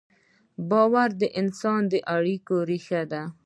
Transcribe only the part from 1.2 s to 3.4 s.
د انسان د اړیکو ریښه ده.